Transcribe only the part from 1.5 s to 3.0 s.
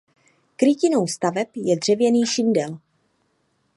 je dřevěný šindel.